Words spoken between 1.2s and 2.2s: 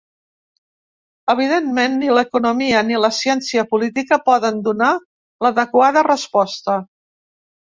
Evidentment ni